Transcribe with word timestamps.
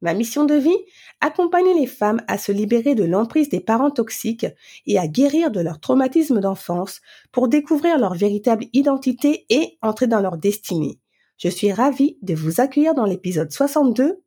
Ma 0.00 0.14
mission 0.14 0.44
de 0.44 0.54
vie 0.54 0.76
Accompagner 1.20 1.74
les 1.74 1.86
femmes 1.86 2.22
à 2.26 2.38
se 2.38 2.52
libérer 2.52 2.94
de 2.94 3.04
l'emprise 3.04 3.50
des 3.50 3.60
parents 3.60 3.90
toxiques 3.90 4.46
et 4.86 4.98
à 4.98 5.06
guérir 5.06 5.50
de 5.50 5.60
leur 5.60 5.78
traumatisme 5.80 6.40
d'enfance 6.40 7.00
pour 7.32 7.48
découvrir 7.48 7.98
leur 7.98 8.14
véritable 8.14 8.66
identité 8.72 9.44
et 9.50 9.78
entrer 9.82 10.06
dans 10.06 10.20
leur 10.20 10.38
destinée. 10.38 10.98
Je 11.36 11.48
suis 11.48 11.72
ravie 11.72 12.18
de 12.22 12.34
vous 12.34 12.60
accueillir 12.60 12.94
dans 12.94 13.04
l'épisode 13.04 13.52
62. 13.52 14.22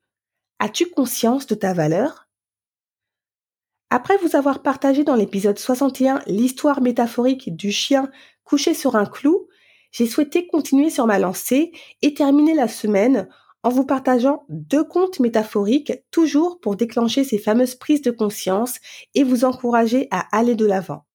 As-tu 0.60 0.90
conscience 0.90 1.48
de 1.48 1.56
ta 1.56 1.74
valeur? 1.74 2.28
Après 3.90 4.18
vous 4.18 4.36
avoir 4.36 4.64
partagé 4.64 5.04
dans 5.04 5.16
l'épisode 5.16 5.60
61 5.60 6.22
l'histoire 6.26 6.82
métaphorique 6.82 7.56
du 7.56 7.72
chien 7.72 8.10
couché 8.44 8.74
sur 8.74 8.96
un 8.96 9.06
clou, 9.06 9.48
j'ai 9.92 10.08
souhaité 10.08 10.48
continuer 10.48 10.90
sur 10.90 11.06
ma 11.06 11.20
lancée 11.20 11.72
et 12.02 12.16
terminer 12.16 12.56
la 12.56 12.68
semaine 12.68 13.30
en 13.64 13.70
vous 13.70 13.86
partageant 13.86 14.46
deux 14.50 14.84
contes 14.84 15.20
métaphoriques, 15.20 15.94
toujours 16.12 16.60
pour 16.60 16.76
déclencher 16.76 17.24
ces 17.24 17.38
fameuses 17.38 17.76
prises 17.76 18.02
de 18.02 18.12
conscience 18.12 18.78
et 19.16 19.24
vous 19.24 19.46
encourager 19.46 20.08
à 20.12 20.28
aller 20.38 20.56
de 20.56 20.66
l'avant. 20.66 21.06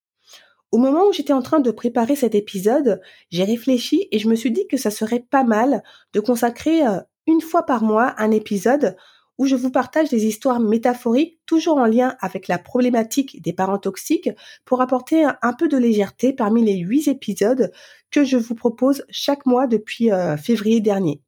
Au 0.70 0.78
moment 0.78 1.06
où 1.06 1.12
j'étais 1.12 1.32
en 1.32 1.42
train 1.42 1.60
de 1.60 1.70
préparer 1.70 2.16
cet 2.16 2.34
épisode, 2.34 3.00
j'ai 3.30 3.44
réfléchi 3.44 4.08
et 4.12 4.18
je 4.18 4.28
me 4.28 4.34
suis 4.34 4.50
dit 4.50 4.66
que 4.66 4.76
ça 4.76 4.90
serait 4.90 5.24
pas 5.30 5.44
mal 5.44 5.82
de 6.12 6.20
consacrer 6.20 6.86
euh, 6.86 7.00
une 7.26 7.40
fois 7.40 7.64
par 7.64 7.82
mois 7.82 8.14
un 8.18 8.30
épisode 8.30 8.96
où 9.38 9.46
je 9.46 9.54
vous 9.54 9.70
partage 9.70 10.08
des 10.10 10.26
histoires 10.26 10.60
métaphoriques 10.60 11.38
toujours 11.46 11.78
en 11.78 11.86
lien 11.86 12.16
avec 12.20 12.48
la 12.48 12.58
problématique 12.58 13.40
des 13.40 13.52
parents 13.52 13.78
toxiques 13.78 14.30
pour 14.64 14.82
apporter 14.82 15.24
un 15.42 15.52
peu 15.52 15.68
de 15.68 15.76
légèreté 15.78 16.32
parmi 16.32 16.64
les 16.64 16.76
huit 16.76 17.08
épisodes 17.08 17.70
que 18.10 18.24
je 18.24 18.36
vous 18.36 18.54
propose 18.54 19.04
chaque 19.10 19.46
mois 19.46 19.66
depuis 19.66 20.10
euh, 20.10 20.36
février 20.36 20.80
dernier. 20.80 21.22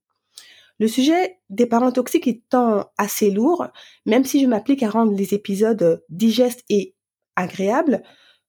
Le 0.81 0.89
sujet 0.89 1.39
des 1.50 1.67
parents 1.67 1.92
toxiques 1.92 2.27
étant 2.27 2.91
assez 2.97 3.31
lourd, 3.31 3.67
même 4.06 4.25
si 4.25 4.41
je 4.41 4.47
m'applique 4.47 4.83
à 4.83 4.89
rendre 4.89 5.12
les 5.12 5.34
épisodes 5.34 6.03
digestes 6.09 6.64
et 6.70 6.97
agréables, 7.37 8.03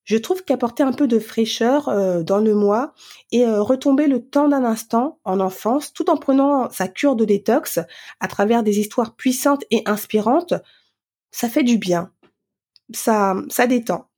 je 0.06 0.18
trouve 0.18 0.44
qu'apporter 0.44 0.82
un 0.82 0.94
peu 0.94 1.08
de 1.08 1.20
fraîcheur 1.20 1.90
euh, 1.90 2.24
dans 2.24 2.40
le 2.40 2.56
mois 2.56 2.94
et 3.32 3.46
euh, 3.46 3.62
retomber 3.62 4.08
le 4.08 4.26
temps 4.26 4.48
d'un 4.48 4.64
instant 4.64 5.20
en 5.26 5.42
enfance 5.42 5.94
tout 5.94 6.10
en 6.10 6.16
prenant 6.16 6.70
sa 6.70 6.88
cure 6.88 7.18
de 7.18 7.26
détox 7.26 7.80
à 8.22 8.28
travers 8.30 8.64
des 8.64 8.80
histoires 8.80 9.16
puissantes 9.16 9.64
et 9.70 9.84
inspirantes, 9.86 10.54
ça 11.32 11.50
fait 11.50 11.64
du 11.64 11.78
bien. 11.78 12.12
Ça, 12.94 13.36
ça 13.50 13.68
détend. 13.68 14.10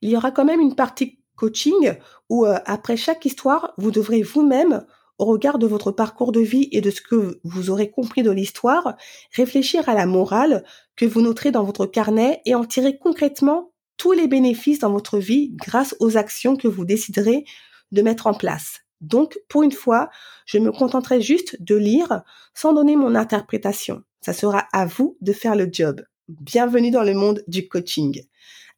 Il 0.00 0.10
y 0.10 0.16
aura 0.16 0.30
quand 0.30 0.44
même 0.44 0.60
une 0.60 0.76
partie 0.76 1.18
coaching 1.34 1.94
où 2.28 2.46
euh, 2.46 2.58
après 2.66 2.96
chaque 2.96 3.24
histoire, 3.24 3.74
vous 3.78 3.90
devrez 3.90 4.22
vous-même 4.22 4.86
au 5.18 5.24
regard 5.26 5.58
de 5.58 5.66
votre 5.66 5.92
parcours 5.92 6.32
de 6.32 6.40
vie 6.40 6.68
et 6.72 6.80
de 6.80 6.90
ce 6.90 7.00
que 7.00 7.40
vous 7.44 7.70
aurez 7.70 7.90
compris 7.90 8.22
de 8.22 8.30
l'histoire, 8.30 8.96
réfléchir 9.32 9.88
à 9.88 9.94
la 9.94 10.06
morale 10.06 10.64
que 10.96 11.04
vous 11.06 11.22
noterez 11.22 11.50
dans 11.50 11.64
votre 11.64 11.86
carnet 11.86 12.42
et 12.46 12.54
en 12.54 12.64
tirer 12.64 12.98
concrètement 12.98 13.72
tous 13.96 14.12
les 14.12 14.26
bénéfices 14.26 14.80
dans 14.80 14.92
votre 14.92 15.18
vie 15.18 15.50
grâce 15.54 15.94
aux 16.00 16.16
actions 16.16 16.56
que 16.56 16.68
vous 16.68 16.84
déciderez 16.84 17.44
de 17.92 18.02
mettre 18.02 18.26
en 18.26 18.34
place. 18.34 18.80
Donc, 19.00 19.38
pour 19.48 19.62
une 19.62 19.72
fois, 19.72 20.10
je 20.46 20.58
me 20.58 20.72
contenterai 20.72 21.20
juste 21.20 21.62
de 21.62 21.76
lire 21.76 22.22
sans 22.54 22.72
donner 22.72 22.96
mon 22.96 23.14
interprétation. 23.14 24.02
Ça 24.20 24.32
sera 24.32 24.66
à 24.72 24.86
vous 24.86 25.16
de 25.20 25.32
faire 25.32 25.54
le 25.54 25.68
job. 25.70 26.02
Bienvenue 26.28 26.90
dans 26.90 27.02
le 27.02 27.14
monde 27.14 27.44
du 27.46 27.68
coaching. 27.68 28.22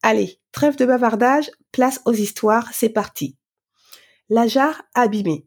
Allez, 0.02 0.40
trêve 0.52 0.76
de 0.76 0.84
bavardage, 0.84 1.50
place 1.70 2.00
aux 2.04 2.12
histoires, 2.12 2.68
c'est 2.72 2.88
parti. 2.88 3.36
La 4.28 4.46
jarre 4.46 4.82
abîmée. 4.94 5.46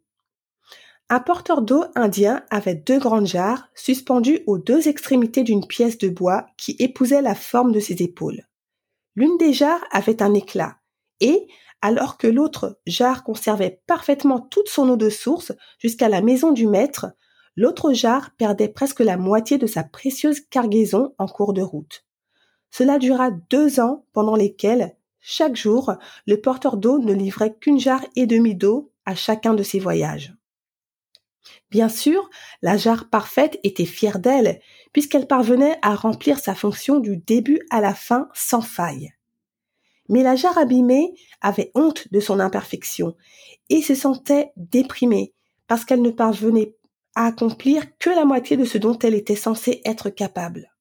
Un 1.11 1.19
porteur 1.19 1.63
d'eau 1.63 1.85
indien 1.95 2.43
avait 2.51 2.75
deux 2.75 2.99
grandes 2.99 3.25
jarres 3.25 3.67
suspendues 3.73 4.41
aux 4.45 4.59
deux 4.59 4.87
extrémités 4.87 5.41
d'une 5.41 5.65
pièce 5.65 5.97
de 5.97 6.07
bois 6.07 6.45
qui 6.55 6.75
épousait 6.77 7.23
la 7.23 7.33
forme 7.33 7.71
de 7.71 7.79
ses 7.79 8.03
épaules. 8.03 8.43
L'une 9.15 9.35
des 9.37 9.51
jarres 9.51 9.83
avait 9.89 10.21
un 10.21 10.35
éclat, 10.35 10.77
et, 11.19 11.47
alors 11.81 12.19
que 12.19 12.27
l'autre 12.27 12.79
jarre 12.85 13.23
conservait 13.23 13.81
parfaitement 13.87 14.39
toute 14.39 14.69
son 14.69 14.87
eau 14.87 14.97
de 14.97 15.09
source 15.09 15.51
jusqu'à 15.79 16.09
la 16.09 16.21
maison 16.21 16.51
du 16.51 16.67
maître, 16.67 17.07
l'autre 17.55 17.91
jarre 17.91 18.29
perdait 18.37 18.69
presque 18.69 18.99
la 18.99 19.17
moitié 19.17 19.57
de 19.57 19.65
sa 19.65 19.83
précieuse 19.83 20.41
cargaison 20.41 21.15
en 21.17 21.25
cours 21.25 21.53
de 21.53 21.63
route. 21.63 22.05
Cela 22.69 22.99
dura 22.99 23.31
deux 23.31 23.79
ans 23.79 24.05
pendant 24.13 24.35
lesquels, 24.35 24.95
chaque 25.21 25.55
jour, 25.55 25.93
le 26.27 26.39
porteur 26.39 26.77
d'eau 26.77 26.99
ne 26.99 27.13
livrait 27.13 27.55
qu'une 27.59 27.79
jarre 27.79 28.05
et 28.15 28.27
demie 28.27 28.55
d'eau 28.55 28.91
à 29.05 29.15
chacun 29.15 29.55
de 29.55 29.63
ses 29.63 29.79
voyages. 29.79 30.38
Bien 31.71 31.89
sûr, 31.89 32.29
la 32.61 32.77
jarre 32.77 33.09
parfaite 33.09 33.59
était 33.63 33.85
fière 33.85 34.19
d'elle, 34.19 34.59
puisqu'elle 34.91 35.27
parvenait 35.27 35.77
à 35.81 35.95
remplir 35.95 36.39
sa 36.39 36.55
fonction 36.55 36.99
du 36.99 37.17
début 37.17 37.61
à 37.69 37.81
la 37.81 37.93
fin 37.93 38.29
sans 38.33 38.61
faille. 38.61 39.13
Mais 40.07 40.23
la 40.23 40.35
jarre 40.35 40.57
abîmée 40.57 41.13
avait 41.41 41.71
honte 41.75 42.11
de 42.11 42.19
son 42.19 42.39
imperfection 42.39 43.15
et 43.69 43.81
se 43.81 43.93
sentait 43.93 44.51
déprimée 44.57 45.33
parce 45.67 45.85
qu'elle 45.85 46.01
ne 46.01 46.09
parvenait 46.09 46.75
à 47.15 47.27
accomplir 47.27 47.97
que 47.99 48.09
la 48.09 48.25
moitié 48.25 48.57
de 48.57 48.65
ce 48.65 48.77
dont 48.77 48.97
elle 48.99 49.13
était 49.13 49.35
censée 49.35 49.81
être 49.85 50.09
capable. 50.09 50.73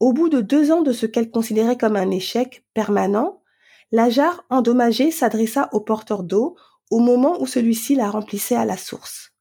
Au 0.00 0.12
bout 0.12 0.28
de 0.28 0.40
deux 0.40 0.70
ans 0.70 0.82
de 0.82 0.92
ce 0.92 1.06
qu'elle 1.06 1.30
considérait 1.30 1.76
comme 1.76 1.96
un 1.96 2.10
échec 2.10 2.64
permanent, 2.72 3.42
la 3.90 4.10
jarre 4.10 4.44
endommagée 4.48 5.10
s'adressa 5.10 5.68
au 5.72 5.80
porteur 5.80 6.22
d'eau 6.22 6.56
au 6.90 7.00
moment 7.00 7.40
où 7.40 7.46
celui-ci 7.46 7.94
la 7.94 8.10
remplissait 8.10 8.56
à 8.56 8.64
la 8.64 8.76
source. 8.76 9.32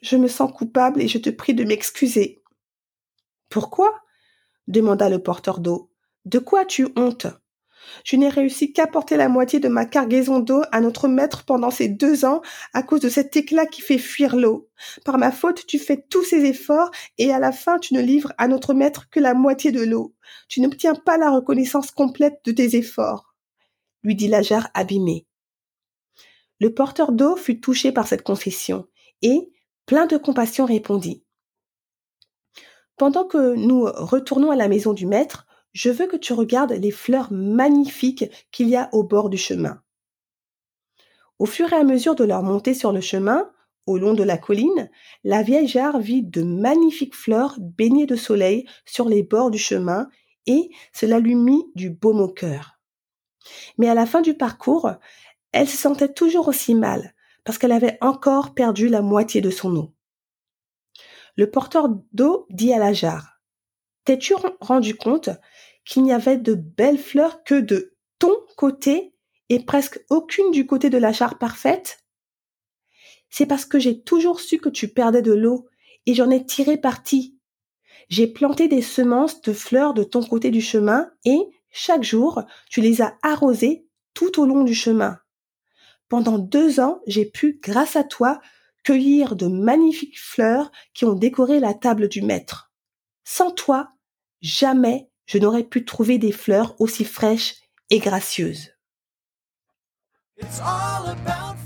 Je 0.00 0.16
me 0.16 0.28
sens 0.28 0.52
coupable 0.52 1.02
et 1.02 1.08
je 1.08 1.18
te 1.18 1.30
prie 1.30 1.54
de 1.54 1.64
m'excuser. 1.64 2.42
Pourquoi? 3.48 4.00
demanda 4.66 5.08
le 5.08 5.22
porteur 5.22 5.60
d'eau. 5.60 5.90
De 6.24 6.38
quoi 6.38 6.60
as-tu 6.60 6.88
honte? 6.96 7.26
Je 8.04 8.16
n'ai 8.16 8.28
réussi 8.28 8.72
qu'à 8.72 8.86
porter 8.86 9.16
la 9.16 9.28
moitié 9.28 9.60
de 9.60 9.68
ma 9.68 9.86
cargaison 9.86 10.40
d'eau 10.40 10.62
à 10.72 10.80
notre 10.80 11.08
maître 11.08 11.44
pendant 11.44 11.70
ces 11.70 11.88
deux 11.88 12.24
ans 12.24 12.42
à 12.74 12.82
cause 12.82 13.00
de 13.00 13.08
cet 13.08 13.36
éclat 13.36 13.66
qui 13.66 13.80
fait 13.80 13.98
fuir 13.98 14.36
l'eau. 14.36 14.68
Par 15.04 15.18
ma 15.18 15.32
faute, 15.32 15.66
tu 15.66 15.78
fais 15.78 16.04
tous 16.10 16.24
ces 16.24 16.44
efforts 16.44 16.90
et 17.18 17.32
à 17.32 17.38
la 17.38 17.52
fin, 17.52 17.78
tu 17.78 17.94
ne 17.94 18.00
livres 18.00 18.32
à 18.38 18.48
notre 18.48 18.74
maître 18.74 19.08
que 19.10 19.20
la 19.20 19.34
moitié 19.34 19.72
de 19.72 19.82
l'eau. 19.82 20.14
Tu 20.48 20.60
n'obtiens 20.60 20.94
pas 20.94 21.16
la 21.16 21.30
reconnaissance 21.30 21.90
complète 21.90 22.40
de 22.44 22.52
tes 22.52 22.76
efforts, 22.76 23.34
lui 24.02 24.14
dit 24.14 24.28
la 24.28 24.42
jarre 24.42 24.68
abîmée. 24.74 25.27
Le 26.60 26.74
porteur 26.74 27.12
d'eau 27.12 27.36
fut 27.36 27.60
touché 27.60 27.92
par 27.92 28.06
cette 28.06 28.22
confession 28.22 28.86
et, 29.22 29.52
plein 29.86 30.06
de 30.06 30.16
compassion, 30.16 30.66
répondit 30.66 31.24
Pendant 32.96 33.24
que 33.24 33.54
nous 33.54 33.84
retournons 33.84 34.50
à 34.50 34.56
la 34.56 34.68
maison 34.68 34.92
du 34.92 35.06
maître, 35.06 35.46
je 35.72 35.90
veux 35.90 36.06
que 36.06 36.16
tu 36.16 36.32
regardes 36.32 36.72
les 36.72 36.90
fleurs 36.90 37.28
magnifiques 37.30 38.24
qu'il 38.50 38.68
y 38.68 38.76
a 38.76 38.88
au 38.92 39.04
bord 39.04 39.30
du 39.30 39.36
chemin. 39.36 39.82
Au 41.38 41.46
fur 41.46 41.72
et 41.72 41.76
à 41.76 41.84
mesure 41.84 42.16
de 42.16 42.24
leur 42.24 42.42
montée 42.42 42.74
sur 42.74 42.92
le 42.92 43.00
chemin, 43.00 43.50
au 43.86 43.96
long 43.96 44.12
de 44.12 44.24
la 44.24 44.36
colline, 44.36 44.90
la 45.24 45.42
vieille 45.42 45.68
jarre 45.68 46.00
vit 46.00 46.22
de 46.22 46.42
magnifiques 46.42 47.14
fleurs 47.14 47.56
baignées 47.60 48.06
de 48.06 48.16
soleil 48.16 48.66
sur 48.84 49.08
les 49.08 49.22
bords 49.22 49.50
du 49.50 49.58
chemin 49.58 50.08
et 50.46 50.70
cela 50.92 51.20
lui 51.20 51.34
mit 51.34 51.64
du 51.74 51.90
baume 51.90 52.20
au 52.20 52.28
cœur. 52.28 52.78
Mais 53.78 53.88
à 53.88 53.94
la 53.94 54.04
fin 54.04 54.20
du 54.20 54.34
parcours, 54.34 54.90
elle 55.58 55.68
se 55.68 55.76
sentait 55.76 56.12
toujours 56.12 56.46
aussi 56.46 56.76
mal, 56.76 57.16
parce 57.42 57.58
qu'elle 57.58 57.72
avait 57.72 57.98
encore 58.00 58.54
perdu 58.54 58.86
la 58.86 59.02
moitié 59.02 59.40
de 59.40 59.50
son 59.50 59.74
eau. 59.74 59.92
Le 61.34 61.50
porteur 61.50 61.88
d'eau 62.12 62.46
dit 62.48 62.72
à 62.72 62.78
la 62.78 62.92
jarre, 62.92 63.40
T'es-tu 64.04 64.34
rendu 64.60 64.94
compte 64.94 65.30
qu'il 65.84 66.04
n'y 66.04 66.12
avait 66.12 66.36
de 66.36 66.54
belles 66.54 66.98
fleurs 66.98 67.42
que 67.42 67.58
de 67.58 67.96
ton 68.20 68.36
côté 68.56 69.16
et 69.48 69.58
presque 69.58 70.00
aucune 70.10 70.52
du 70.52 70.64
côté 70.64 70.90
de 70.90 70.98
la 70.98 71.10
jarre 71.10 71.38
parfaite? 71.38 72.04
C'est 73.28 73.46
parce 73.46 73.64
que 73.64 73.80
j'ai 73.80 74.00
toujours 74.00 74.38
su 74.38 74.58
que 74.58 74.68
tu 74.68 74.86
perdais 74.86 75.22
de 75.22 75.32
l'eau 75.32 75.66
et 76.06 76.14
j'en 76.14 76.30
ai 76.30 76.46
tiré 76.46 76.76
parti. 76.76 77.36
J'ai 78.08 78.28
planté 78.28 78.68
des 78.68 78.80
semences 78.80 79.42
de 79.42 79.52
fleurs 79.52 79.92
de 79.92 80.04
ton 80.04 80.22
côté 80.22 80.52
du 80.52 80.60
chemin 80.60 81.10
et, 81.24 81.40
chaque 81.72 82.04
jour, 82.04 82.42
tu 82.70 82.80
les 82.80 83.02
as 83.02 83.18
arrosées 83.22 83.88
tout 84.14 84.40
au 84.40 84.46
long 84.46 84.62
du 84.62 84.74
chemin. 84.76 85.18
Pendant 86.08 86.38
deux 86.38 86.80
ans, 86.80 87.00
j'ai 87.06 87.26
pu, 87.26 87.60
grâce 87.62 87.96
à 87.96 88.04
toi, 88.04 88.40
cueillir 88.82 89.36
de 89.36 89.46
magnifiques 89.46 90.18
fleurs 90.18 90.70
qui 90.94 91.04
ont 91.04 91.14
décoré 91.14 91.60
la 91.60 91.74
table 91.74 92.08
du 92.08 92.22
maître. 92.22 92.72
Sans 93.24 93.50
toi, 93.50 93.90
jamais 94.40 95.10
je 95.26 95.38
n'aurais 95.38 95.64
pu 95.64 95.84
trouver 95.84 96.16
des 96.16 96.32
fleurs 96.32 96.80
aussi 96.80 97.04
fraîches 97.04 97.56
et 97.90 97.98
gracieuses. 97.98 98.72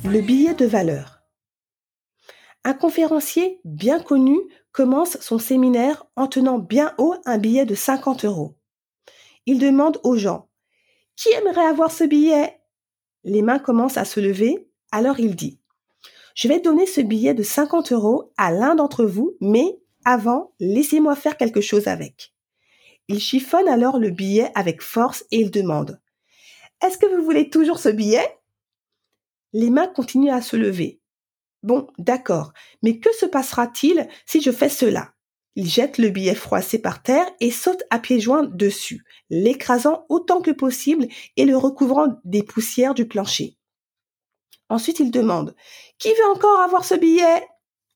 Le 0.05 0.21
billet 0.21 0.55
de 0.55 0.67
valeur. 0.67 1.23
Un 2.65 2.75
conférencier 2.75 3.61
bien 3.65 4.00
connu 4.00 4.39
commence 4.73 5.21
son 5.21 5.39
séminaire 5.39 6.05
en 6.17 6.27
tenant 6.27 6.59
bien 6.59 6.94
haut 6.99 7.15
un 7.25 7.39
billet 7.39 7.67
de 7.67 7.75
50 7.75 8.25
euros. 8.25 8.56
Il 9.47 9.59
demande 9.59 10.00
aux 10.03 10.17
gens 10.17 10.49
Qui 11.17 11.31
aimerait 11.31 11.67
avoir 11.67 11.93
ce 11.93 12.05
billet? 12.05 12.62
Les 13.25 13.43
mains 13.43 13.59
commencent 13.59 13.97
à 13.97 14.05
se 14.05 14.21
lever, 14.21 14.69
alors 14.91 15.21
il 15.21 15.37
dit 15.37 15.59
Je 16.35 16.49
vais 16.49 16.61
donner 16.61 16.87
ce 16.87 17.01
billet 17.01 17.35
de 17.35 17.43
50 17.43 17.93
euros 17.93 18.33
à 18.37 18.51
l'un 18.53 18.75
d'entre 18.75 19.05
vous, 19.05 19.37
mais 19.41 19.79
avant, 20.05 20.53
laissez-moi 20.59 21.15
faire 21.15 21.37
quelque 21.37 21.61
chose 21.61 21.87
avec. 21.87 22.33
Il 23.09 23.21
chiffonne 23.21 23.69
alors 23.69 23.99
le 23.99 24.11
billet 24.11 24.51
avec 24.55 24.83
force 24.83 25.25
et 25.31 25.39
il 25.39 25.51
demande 25.51 26.01
Est-ce 26.85 26.99
que 26.99 27.07
vous 27.07 27.23
voulez 27.23 27.51
toujours 27.51 27.79
ce 27.79 27.89
billet? 27.89 28.27
Les 29.53 29.71
mains 29.71 29.89
continuent 29.89 30.33
à 30.33 30.41
se 30.41 30.57
lever. 30.57 31.01
Bon, 31.63 31.87
d'accord, 31.99 32.53
mais 32.83 32.99
que 32.99 33.13
se 33.15 33.27
passera-t-il 33.27 34.09
si 34.27 34.41
je 34.41 34.51
fais 34.51 34.69
cela? 34.69 35.13
Il 35.55 35.69
jette 35.69 35.99
le 35.99 36.09
billet 36.09 36.35
froissé 36.35 36.79
par 36.79 37.03
terre 37.03 37.27
et 37.41 37.51
saute 37.51 37.83
à 37.91 37.99
pieds 37.99 38.21
joints 38.21 38.45
dessus, 38.45 39.05
l'écrasant 39.29 40.07
autant 40.09 40.41
que 40.41 40.51
possible 40.51 41.09
et 41.37 41.45
le 41.45 41.57
recouvrant 41.57 42.21
des 42.25 42.43
poussières 42.43 42.95
du 42.95 43.07
plancher. 43.07 43.59
Ensuite, 44.69 45.01
il 45.01 45.11
demande 45.11 45.55
Qui 45.99 46.09
veut 46.09 46.31
encore 46.35 46.61
avoir 46.61 46.85
ce 46.85 46.95
billet? 46.95 47.47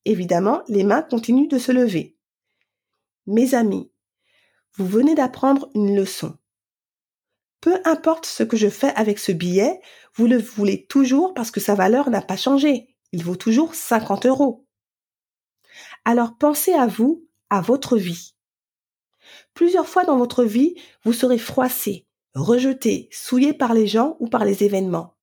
Évidemment, 0.04 0.62
les 0.68 0.84
mains 0.84 1.02
continuent 1.02 1.48
de 1.48 1.58
se 1.58 1.72
lever. 1.72 2.16
Mes 3.26 3.54
amis, 3.54 3.90
vous 4.76 4.86
venez 4.86 5.14
d'apprendre 5.14 5.70
une 5.74 5.96
leçon. 5.96 6.36
Peu 7.60 7.80
importe 7.84 8.26
ce 8.26 8.42
que 8.42 8.56
je 8.56 8.68
fais 8.68 8.92
avec 8.94 9.18
ce 9.18 9.32
billet, 9.32 9.80
vous 10.14 10.26
le 10.26 10.38
voulez 10.38 10.86
toujours 10.86 11.34
parce 11.34 11.50
que 11.50 11.60
sa 11.60 11.74
valeur 11.74 12.10
n'a 12.10 12.22
pas 12.22 12.36
changé 12.36 12.96
il 13.12 13.24
vaut 13.24 13.36
toujours 13.36 13.74
50 13.74 14.26
euros. 14.26 14.66
Alors 16.04 16.36
pensez 16.38 16.72
à 16.72 16.86
vous, 16.86 17.25
à 17.50 17.60
votre 17.60 17.96
vie. 17.96 18.34
Plusieurs 19.54 19.88
fois 19.88 20.04
dans 20.04 20.18
votre 20.18 20.44
vie, 20.44 20.74
vous 21.04 21.12
serez 21.12 21.38
froissé, 21.38 22.06
rejeté, 22.34 23.08
souillé 23.12 23.52
par 23.52 23.74
les 23.74 23.86
gens 23.86 24.16
ou 24.20 24.28
par 24.28 24.44
les 24.44 24.64
événements. 24.64 25.16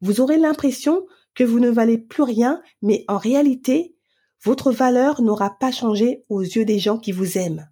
Vous 0.00 0.20
aurez 0.20 0.38
l'impression 0.38 1.06
que 1.34 1.44
vous 1.44 1.60
ne 1.60 1.70
valez 1.70 1.98
plus 1.98 2.22
rien, 2.22 2.62
mais 2.82 3.04
en 3.08 3.18
réalité, 3.18 3.96
votre 4.42 4.72
valeur 4.72 5.20
n'aura 5.20 5.58
pas 5.58 5.70
changé 5.70 6.24
aux 6.28 6.40
yeux 6.40 6.64
des 6.64 6.78
gens 6.78 6.98
qui 6.98 7.12
vous 7.12 7.36
aiment. 7.36 7.70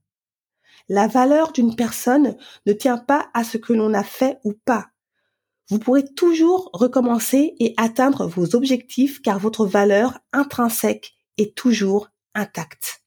La 0.89 1.07
valeur 1.07 1.53
d'une 1.53 1.77
personne 1.77 2.37
ne 2.67 2.73
tient 2.73 2.99
pas 2.99 3.31
à 3.35 3.45
ce 3.45 3.57
que 3.59 3.73
l'on 3.73 3.95
a 3.95 4.05
fait 4.05 4.39
ou 4.45 4.53
pas, 4.53 4.91
vous 5.71 5.79
pourrez 5.79 6.05
toujours 6.15 6.71
recommencer 6.73 7.55
et 7.61 7.75
atteindre 7.77 8.27
vos 8.27 8.57
objectifs 8.57 9.21
car 9.21 9.39
votre 9.39 9.67
valeur 9.67 10.19
intrinsèque 10.33 11.15
est 11.37 11.55
toujours 11.55 12.09
intacte. 12.35 12.98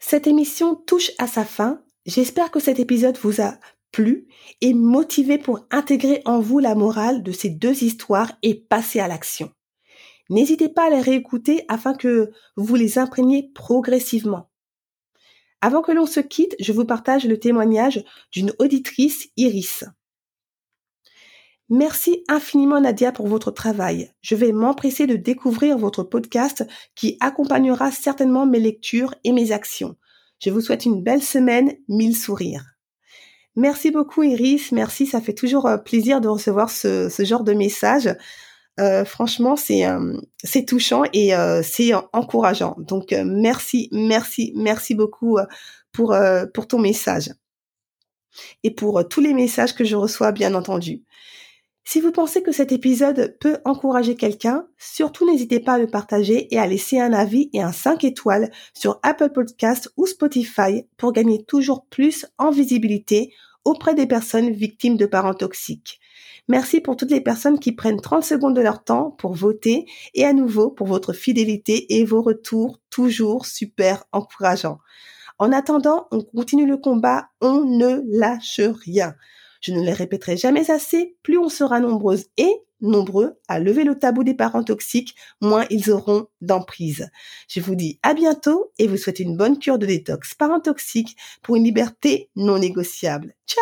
Cette 0.00 0.26
émission 0.26 0.74
touche 0.74 1.12
à 1.18 1.26
sa 1.26 1.44
fin. 1.44 1.82
J'espère 2.06 2.50
que 2.50 2.58
cet 2.58 2.80
épisode 2.80 3.18
vous 3.18 3.42
a 3.42 3.58
plu 3.92 4.26
et 4.62 4.72
motivé 4.72 5.36
pour 5.36 5.66
intégrer 5.70 6.22
en 6.24 6.40
vous 6.40 6.58
la 6.58 6.74
morale 6.74 7.22
de 7.22 7.32
ces 7.32 7.50
deux 7.50 7.84
histoires 7.84 8.32
et 8.42 8.54
passer 8.54 8.98
à 8.98 9.08
l'action. 9.08 9.52
N'hésitez 10.30 10.70
pas 10.70 10.86
à 10.86 10.90
les 10.90 11.00
réécouter 11.00 11.64
afin 11.68 11.94
que 11.94 12.30
vous 12.56 12.74
les 12.76 12.98
imprégniez 12.98 13.50
progressivement. 13.54 14.50
Avant 15.60 15.82
que 15.82 15.92
l'on 15.92 16.06
se 16.06 16.20
quitte, 16.20 16.56
je 16.58 16.72
vous 16.72 16.86
partage 16.86 17.26
le 17.26 17.38
témoignage 17.38 18.02
d'une 18.32 18.52
auditrice, 18.58 19.28
Iris. 19.36 19.84
Merci 21.72 22.24
infiniment 22.26 22.80
Nadia 22.80 23.12
pour 23.12 23.28
votre 23.28 23.52
travail. 23.52 24.10
Je 24.22 24.34
vais 24.34 24.50
m'empresser 24.50 25.06
de 25.06 25.14
découvrir 25.14 25.78
votre 25.78 26.02
podcast 26.02 26.66
qui 26.96 27.16
accompagnera 27.20 27.92
certainement 27.92 28.44
mes 28.44 28.58
lectures 28.58 29.14
et 29.22 29.30
mes 29.30 29.52
actions. 29.52 29.94
Je 30.40 30.50
vous 30.50 30.60
souhaite 30.60 30.84
une 30.84 31.04
belle 31.04 31.22
semaine, 31.22 31.74
mille 31.88 32.16
sourires. 32.16 32.64
Merci 33.54 33.92
beaucoup 33.92 34.24
Iris, 34.24 34.72
merci, 34.72 35.06
ça 35.06 35.20
fait 35.20 35.32
toujours 35.32 35.66
euh, 35.66 35.76
plaisir 35.76 36.20
de 36.20 36.26
recevoir 36.26 36.70
ce, 36.70 37.08
genre 37.20 37.44
de 37.44 37.52
message. 37.52 38.08
Euh, 38.80 39.04
franchement, 39.04 39.54
c'est 39.54 39.86
euh, 39.86 40.16
c'est 40.42 40.64
touchant 40.64 41.04
et 41.12 41.32
c'est 41.62 41.92
encourageant. 42.12 42.74
Donc 42.78 43.12
merci, 43.12 43.88
merci, 43.92 44.52
merci 44.56 44.96
beaucoup 44.96 45.38
pour 45.92 46.16
ton 46.68 46.78
message 46.80 47.30
et 48.64 48.72
pour 48.72 49.06
tous 49.08 49.20
les 49.20 49.34
messages 49.34 49.74
que 49.74 49.84
je 49.84 49.94
reçois, 49.94 50.32
bien 50.32 50.54
entendu. 50.54 51.04
Si 51.84 52.00
vous 52.00 52.12
pensez 52.12 52.42
que 52.42 52.52
cet 52.52 52.72
épisode 52.72 53.36
peut 53.40 53.58
encourager 53.64 54.14
quelqu'un, 54.14 54.66
surtout 54.78 55.28
n'hésitez 55.28 55.60
pas 55.60 55.74
à 55.74 55.78
le 55.78 55.88
partager 55.88 56.52
et 56.54 56.58
à 56.58 56.66
laisser 56.66 57.00
un 57.00 57.12
avis 57.12 57.50
et 57.52 57.62
un 57.62 57.72
5 57.72 58.04
étoiles 58.04 58.50
sur 58.74 59.00
Apple 59.02 59.30
Podcast 59.30 59.90
ou 59.96 60.06
Spotify 60.06 60.86
pour 60.96 61.12
gagner 61.12 61.42
toujours 61.44 61.86
plus 61.86 62.26
en 62.38 62.50
visibilité 62.50 63.32
auprès 63.64 63.94
des 63.94 64.06
personnes 64.06 64.50
victimes 64.50 64.96
de 64.96 65.06
parents 65.06 65.34
toxiques. 65.34 66.00
Merci 66.48 66.80
pour 66.80 66.96
toutes 66.96 67.10
les 67.10 67.20
personnes 67.20 67.58
qui 67.58 67.72
prennent 67.72 68.00
30 68.00 68.24
secondes 68.24 68.56
de 68.56 68.60
leur 68.60 68.82
temps 68.82 69.10
pour 69.10 69.34
voter 69.34 69.86
et 70.14 70.24
à 70.24 70.32
nouveau 70.32 70.70
pour 70.70 70.86
votre 70.86 71.12
fidélité 71.12 71.96
et 71.96 72.04
vos 72.04 72.22
retours 72.22 72.80
toujours 72.90 73.46
super 73.46 74.04
encourageants. 74.12 74.78
En 75.38 75.52
attendant, 75.52 76.06
on 76.10 76.20
continue 76.20 76.66
le 76.66 76.76
combat, 76.76 77.28
on 77.40 77.64
ne 77.64 78.02
lâche 78.06 78.60
rien. 78.60 79.14
Je 79.60 79.72
ne 79.72 79.82
les 79.82 79.92
répéterai 79.92 80.36
jamais 80.36 80.70
assez, 80.70 81.16
plus 81.22 81.38
on 81.38 81.48
sera 81.48 81.80
nombreuses 81.80 82.26
et 82.36 82.50
nombreux 82.80 83.38
à 83.48 83.58
lever 83.58 83.84
le 83.84 83.98
tabou 83.98 84.24
des 84.24 84.34
parents 84.34 84.64
toxiques, 84.64 85.14
moins 85.40 85.66
ils 85.70 85.90
auront 85.90 86.26
d'emprise. 86.40 87.10
Je 87.48 87.60
vous 87.60 87.74
dis 87.74 87.98
à 88.02 88.14
bientôt 88.14 88.72
et 88.78 88.86
vous 88.86 88.96
souhaite 88.96 89.20
une 89.20 89.36
bonne 89.36 89.58
cure 89.58 89.78
de 89.78 89.86
détox 89.86 90.34
parent 90.34 90.60
toxique 90.60 91.16
pour 91.42 91.56
une 91.56 91.64
liberté 91.64 92.30
non 92.36 92.58
négociable. 92.58 93.34
Ciao! 93.46 93.60